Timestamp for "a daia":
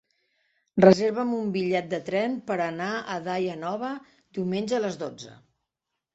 3.17-3.59